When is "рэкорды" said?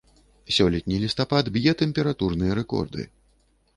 2.61-3.03